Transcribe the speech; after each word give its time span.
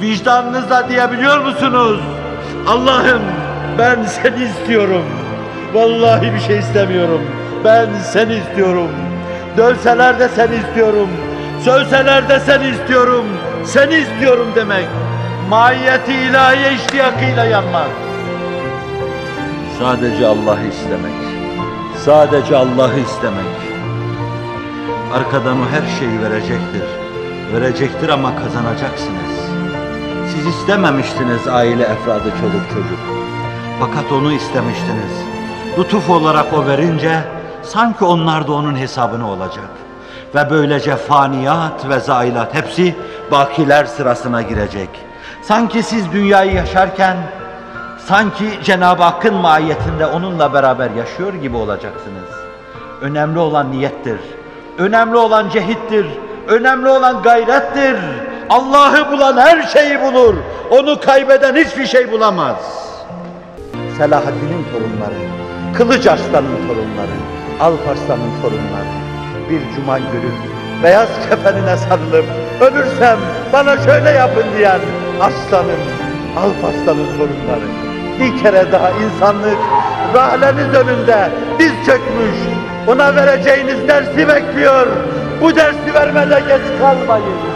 Vicdanınızla 0.00 0.88
diyebiliyor 0.88 1.38
musunuz? 1.38 2.00
Allah'ım 2.68 3.22
ben 3.78 4.04
seni 4.04 4.44
istiyorum. 4.44 5.04
Vallahi 5.74 6.34
bir 6.34 6.40
şey 6.40 6.58
istemiyorum. 6.58 7.20
Ben 7.64 7.88
seni 8.12 8.34
istiyorum. 8.34 8.90
Dövseler 9.56 10.18
de 10.18 10.28
seni 10.28 10.56
istiyorum. 10.56 11.08
Sövseler 11.64 12.28
de 12.28 12.40
seni 12.40 12.68
istiyorum. 12.68 13.24
Seni 13.64 13.94
istiyorum 13.94 14.48
demek. 14.54 14.86
Mahiyeti 15.50 16.12
ilahiye 16.12 16.74
iştiyakıyla 16.74 17.44
yanmak. 17.44 17.88
Sadece 19.78 20.26
Allah'ı 20.26 20.66
istemek. 20.66 21.14
Sadece 22.04 22.56
Allah'ı 22.56 22.98
istemek. 23.00 23.54
Arkadan 25.14 25.60
o 25.60 25.64
her 25.70 25.98
şeyi 25.98 26.22
verecektir. 26.22 26.84
Verecektir 27.54 28.08
ama 28.08 28.36
kazanacaksınız. 28.36 29.33
Siz 30.34 30.46
istememiştiniz 30.46 31.48
aile 31.48 31.82
efradı 31.82 32.32
çoluk 32.40 32.68
çocuk. 32.68 32.98
Fakat 33.80 34.12
onu 34.12 34.32
istemiştiniz. 34.32 35.12
Lütuf 35.78 36.10
olarak 36.10 36.52
o 36.52 36.66
verince 36.66 37.20
sanki 37.62 38.04
onlar 38.04 38.46
da 38.48 38.52
onun 38.52 38.76
hesabını 38.76 39.30
olacak. 39.30 39.68
Ve 40.34 40.50
böylece 40.50 40.96
faniyat 40.96 41.88
ve 41.88 42.00
zailat 42.00 42.54
hepsi 42.54 42.94
bakiler 43.30 43.84
sırasına 43.84 44.42
girecek. 44.42 44.88
Sanki 45.42 45.82
siz 45.82 46.12
dünyayı 46.12 46.52
yaşarken 46.52 47.16
sanki 48.06 48.44
Cenab-ı 48.64 49.02
Hakk'ın 49.02 49.34
mahiyetinde 49.34 50.06
onunla 50.06 50.52
beraber 50.52 50.90
yaşıyor 50.90 51.34
gibi 51.34 51.56
olacaksınız. 51.56 52.30
Önemli 53.00 53.38
olan 53.38 53.72
niyettir. 53.72 54.18
Önemli 54.78 55.16
olan 55.16 55.48
cehittir. 55.48 56.06
Önemli 56.48 56.88
olan 56.88 57.22
gayrettir. 57.22 57.96
Allah'ı 58.50 59.12
bulan 59.12 59.36
her 59.36 59.62
şeyi 59.62 60.00
bulur. 60.00 60.34
Onu 60.70 61.00
kaybeden 61.00 61.54
hiçbir 61.54 61.86
şey 61.86 62.12
bulamaz. 62.12 62.56
Selahaddin'in 63.98 64.64
torunları, 64.72 65.20
Kılıç 65.76 66.06
Arslan'ın 66.06 66.56
torunları, 66.68 67.16
Alparslan'ın 67.60 68.42
torunları. 68.42 68.94
Bir 69.50 69.76
cuma 69.76 69.98
günü 69.98 70.30
beyaz 70.82 71.08
kefenine 71.30 71.76
sarılıp 71.76 72.24
ölürsem 72.60 73.18
bana 73.52 73.76
şöyle 73.76 74.10
yapın 74.10 74.44
diyen 74.58 74.80
Arslan'ın, 75.20 75.80
Alparslan'ın 76.36 77.18
torunları. 77.18 77.68
Bir 78.20 78.42
kere 78.42 78.72
daha 78.72 78.90
insanlık 78.90 79.58
rahleniz 80.14 80.74
önünde 80.74 81.28
diz 81.58 81.72
çökmüş. 81.86 82.36
Ona 82.88 83.16
vereceğiniz 83.16 83.88
dersi 83.88 84.28
bekliyor. 84.28 84.86
Bu 85.40 85.56
dersi 85.56 85.94
vermede 85.94 86.40
geç 86.48 86.80
kalmayın. 86.80 87.53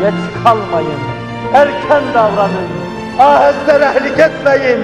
Geç 0.00 0.44
kalmayın. 0.44 1.00
Erken 1.54 2.02
davranın. 2.14 2.68
Aheste 3.18 3.80
rehlik 3.80 4.18
etmeyin. 4.18 4.80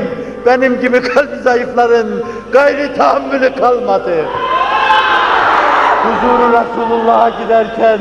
Benim 0.47 0.81
gibi 0.81 1.03
kalbi 1.03 1.37
zayıfların 1.43 2.09
gayri 2.53 2.95
tahammülü 2.95 3.55
kalmadı. 3.55 4.25
Huzuru 6.03 6.53
Resulullah'a 6.53 7.29
giderken 7.29 8.01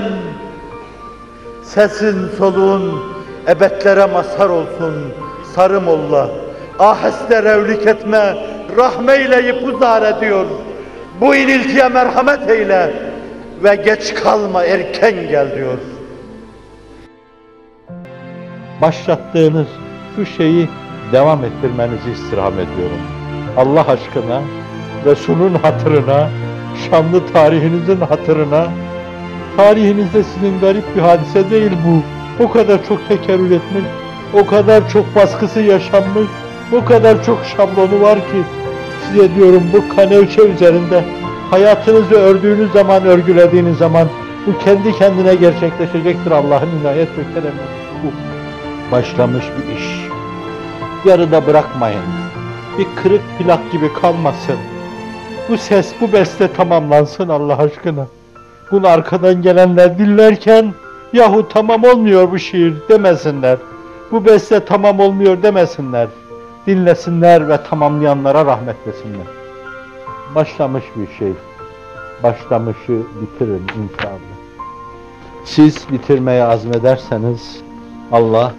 sesin 1.64 2.30
soluğun 2.38 3.04
ebedlere 3.48 4.06
mazhar 4.06 4.50
olsun 4.50 5.14
sarı 5.56 5.82
molla. 5.82 6.30
Aheste 6.80 7.44
revlik 7.44 7.88
etme, 7.88 8.36
rahmeyleyip 8.78 9.64
uzar 9.64 10.18
ediyor. 10.18 10.46
Bu 11.22 11.36
iniltiye 11.36 11.88
merhamet 11.88 12.50
eyle 12.50 12.94
ve 13.64 13.76
geç 13.76 14.14
kalma 14.14 14.64
erken 14.64 15.28
gel 15.30 15.56
diyor. 15.56 15.78
Başlattığınız 18.82 19.68
şu 20.16 20.26
şeyi 20.26 20.70
devam 21.12 21.44
ettirmenizi 21.44 22.12
istirham 22.12 22.54
ediyorum. 22.54 23.02
Allah 23.58 23.88
aşkına, 23.88 24.42
Resul'ün 25.06 25.54
hatırına, 25.54 26.30
şanlı 26.90 27.34
tarihinizin 27.34 28.02
hatırına, 28.02 28.68
tarihinizde 29.58 30.24
sizin 30.24 30.60
garip 30.60 30.96
bir 30.96 31.02
hadise 31.02 31.52
değil 31.52 31.72
bu. 31.88 32.02
O 32.44 32.52
kadar 32.52 32.86
çok 32.88 33.08
tekerrür 33.08 33.52
etmiş, 33.52 33.84
o 34.34 34.46
kadar 34.46 34.90
çok 34.90 35.16
baskısı 35.16 35.62
yaşanmış, 35.62 36.28
o 36.82 36.86
kadar 36.86 37.24
çok 37.24 37.40
şablonu 37.46 38.02
var 38.02 38.16
ki, 38.16 38.44
size 39.08 39.36
diyorum 39.36 39.64
bu 39.74 39.96
kanevçe 39.96 40.42
üzerinde 40.42 41.04
hayatınızı 41.52 42.16
ördüğünüz 42.16 42.72
zaman, 42.72 43.06
örgülediğiniz 43.06 43.78
zaman 43.78 44.08
bu 44.48 44.58
kendi 44.58 44.98
kendine 44.98 45.36
gerçekleşecektir 45.36 46.32
Allah'ın 46.32 46.70
inayet 46.82 47.10
ve 47.10 47.34
keremi. 47.34 47.62
Bu 48.04 48.31
başlamış 48.92 49.46
bir 49.58 49.76
iş. 49.76 50.12
Yarıda 51.06 51.48
bırakmayın. 51.48 52.04
Bir 52.78 52.88
kırık 53.04 53.22
plak 53.40 53.72
gibi 53.72 53.94
kalmasın. 53.94 54.58
Bu 55.50 55.58
ses, 55.58 55.94
bu 56.02 56.14
beste 56.14 56.54
tamamlansın 56.54 57.30
Allah 57.30 57.58
aşkına. 57.58 58.08
Bunu 58.72 58.88
arkadan 58.88 59.42
gelenler 59.42 59.98
dinlerken 59.98 60.74
yahu 61.14 61.50
tamam 61.50 61.84
olmuyor 61.84 62.32
bu 62.32 62.40
şiir 62.40 62.74
demesinler. 62.90 63.58
Bu 64.12 64.26
beste 64.26 64.66
tamam 64.66 65.00
olmuyor 65.00 65.44
demesinler. 65.44 66.08
Dinlesinler 66.68 67.50
ve 67.50 67.64
tamamlayanlara 67.64 68.46
rahmetlesinler. 68.46 69.28
Başlamış 70.36 70.84
bir 70.96 71.18
şey. 71.18 71.34
Başlamışı 72.24 73.02
bitirin 73.22 73.64
inşallah. 73.64 74.42
Siz 75.46 75.92
bitirmeye 75.92 76.44
azmederseniz 76.44 77.62
Allah 78.12 78.54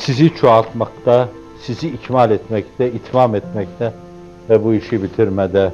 sizi 0.00 0.34
çoğaltmakta, 0.34 1.28
sizi 1.62 1.88
ikmal 1.88 2.30
etmekte, 2.30 2.92
itmam 2.92 3.34
etmekte 3.34 3.92
ve 4.50 4.64
bu 4.64 4.74
işi 4.74 5.02
bitirmede 5.02 5.72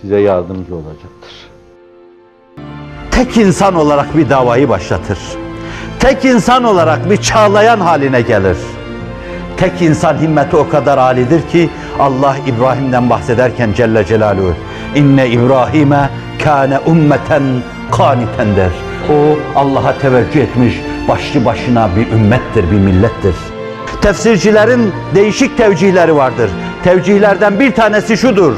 size 0.00 0.20
yardımcı 0.20 0.74
olacaktır. 0.74 1.48
tek 3.10 3.36
insan 3.36 3.74
olarak 3.74 4.16
bir 4.16 4.30
davayı 4.30 4.68
başlatır. 4.68 5.18
Tek 6.00 6.24
insan 6.24 6.64
olarak 6.64 7.10
bir 7.10 7.16
çağlayan 7.16 7.80
haline 7.80 8.20
gelir. 8.20 8.56
Tek 9.56 9.82
insan 9.82 10.18
himmeti 10.18 10.56
o 10.56 10.68
kadar 10.68 10.98
alidir 10.98 11.48
ki 11.48 11.70
Allah 11.98 12.36
İbrahim'den 12.46 13.10
bahsederken 13.10 13.72
Celle 13.72 14.04
Celaluhu 14.04 14.54
inne 14.94 15.28
İbrahim'e 15.28 16.10
kâne 16.44 16.78
ummeten 16.78 17.42
kaniten 17.90 18.56
der. 18.56 18.70
O 19.10 19.38
Allah'a 19.58 19.98
teveccüh 19.98 20.40
etmiş 20.40 20.74
başlı 21.08 21.44
başına 21.44 21.88
bir 21.96 22.12
ümmettir, 22.12 22.70
bir 22.70 22.78
millettir. 22.78 23.34
Tefsircilerin 24.08 24.92
değişik 25.14 25.56
tevcihleri 25.56 26.16
vardır. 26.16 26.50
Tevcihlerden 26.84 27.60
bir 27.60 27.74
tanesi 27.74 28.16
şudur. 28.16 28.54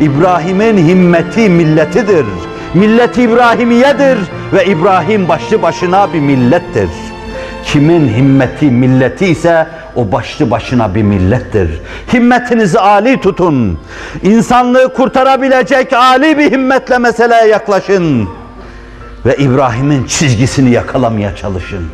İbrahim'in 0.00 0.88
himmeti 0.88 1.48
milletidir. 1.48 2.26
Millet 2.74 3.18
İbrahimiyedir 3.18 4.18
ve 4.52 4.66
İbrahim 4.66 5.28
başlı 5.28 5.62
başına 5.62 6.12
bir 6.12 6.20
millettir. 6.20 6.88
Kimin 7.64 8.08
himmeti 8.08 8.70
milleti 8.70 9.26
ise 9.26 9.66
o 9.96 10.12
başlı 10.12 10.50
başına 10.50 10.94
bir 10.94 11.02
millettir. 11.02 11.80
Himmetinizi 12.12 12.78
âli 12.78 13.20
tutun. 13.20 13.78
İnsanlığı 14.22 14.94
kurtarabilecek 14.94 15.92
âli 15.92 16.38
bir 16.38 16.52
himmetle 16.52 16.98
meseleye 16.98 17.46
yaklaşın. 17.46 18.28
Ve 19.26 19.36
İbrahim'in 19.36 20.04
çizgisini 20.04 20.70
yakalamaya 20.70 21.36
çalışın. 21.36 21.84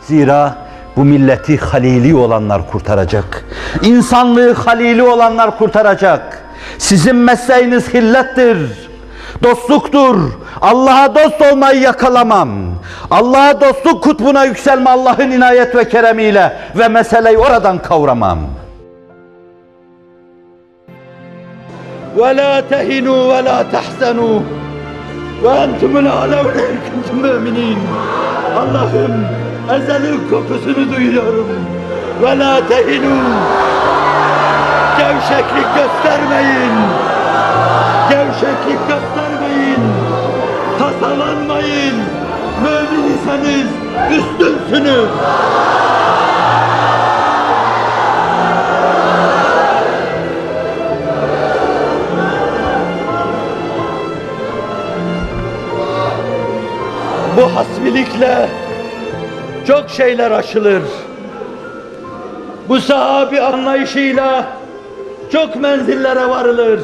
Zira 0.00 0.69
bu 0.95 1.05
milleti 1.05 1.57
halili 1.57 2.15
olanlar 2.15 2.71
kurtaracak. 2.71 3.45
İnsanlığı 3.81 4.53
halili 4.53 5.03
olanlar 5.03 5.57
kurtaracak. 5.57 6.43
Sizin 6.77 7.15
mesleğiniz 7.15 7.93
hillettir. 7.93 8.57
Dostluktur. 9.43 10.31
Allah'a 10.61 11.15
dost 11.15 11.41
olmayı 11.51 11.81
yakalamam. 11.81 12.49
Allah'a 13.11 13.61
dostluk 13.61 14.03
kutbuna 14.03 14.43
yükselme 14.45 14.89
Allah'ın 14.89 15.31
inayet 15.31 15.75
ve 15.75 15.89
keremiyle 15.89 16.53
ve 16.77 16.87
meseleyi 16.87 17.37
oradan 17.37 17.77
kavramam. 17.77 18.39
وَلَا 22.17 22.53
تَهِنُوا 22.71 23.21
وَلَا 23.31 23.57
تَحْزَنُوا 23.75 24.37
وَاَنْتُمُ 25.43 25.91
الْعَلَوْنَ 26.03 26.57
كُنْتُمْ 26.85 27.15
مُؤْمِنِينَ 27.25 27.79
Allah'ım 28.61 29.13
ezelin 29.74 30.20
kokusunu 30.30 30.96
duyuyorum. 30.96 31.48
Ve 32.22 32.38
la 32.38 32.68
tehinu. 32.68 33.16
Gevşeklik 34.98 35.66
göstermeyin. 35.74 36.72
Gevşeklik 38.10 38.80
göstermeyin. 38.88 39.82
Tasalanmayın. 40.78 41.96
Mümin 42.62 43.14
iseniz 43.14 43.68
üstünsünüz. 44.10 45.10
bu 57.36 57.56
hasbilikle 57.56 58.48
çok 59.70 59.90
şeyler 59.90 60.30
aşılır. 60.30 60.82
Bu 62.68 62.80
sahabi 62.80 63.40
anlayışıyla 63.40 64.44
çok 65.32 65.56
menzillere 65.56 66.28
varılır. 66.28 66.80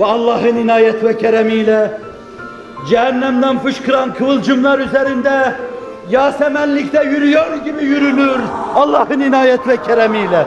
Ve 0.00 0.04
Allah'ın 0.04 0.56
inayet 0.56 1.04
ve 1.04 1.18
keremiyle 1.18 2.00
cehennemden 2.90 3.58
fışkıran 3.58 4.14
kıvılcımlar 4.14 4.78
üzerinde 4.78 5.54
Yasemenlikte 6.10 7.04
yürüyor 7.04 7.56
gibi 7.56 7.84
yürünür 7.84 8.40
Allah'ın 8.74 9.20
inayet 9.20 9.68
ve 9.68 9.76
keremiyle. 9.76 10.46